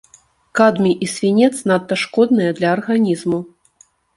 Кадмій 0.59 0.95
і 1.07 1.09
свінец 1.15 1.51
надта 1.73 1.95
шкодныя 2.07 2.57
для 2.61 2.67
арганізму. 2.79 3.39